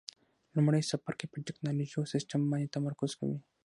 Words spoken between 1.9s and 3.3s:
او سیسټم باندې تمرکز